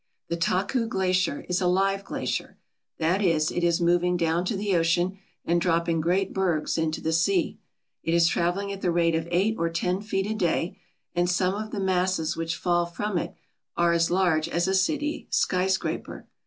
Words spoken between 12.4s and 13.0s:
fall